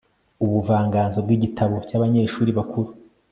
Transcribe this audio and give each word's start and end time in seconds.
ubuvanganzo 0.45 1.17
bw' 1.25 1.33
igitabo 1.37 1.75
cyabanyeshuri 1.87 2.49
bakuru 2.57 2.89